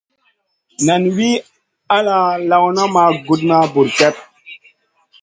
[0.85, 1.29] Nen wi
[1.97, 2.17] ala
[2.49, 4.15] lawna ma gudmaha bur kep.